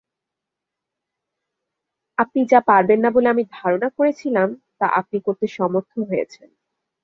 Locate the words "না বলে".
3.03-3.27